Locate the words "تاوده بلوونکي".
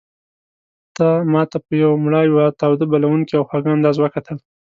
2.59-3.33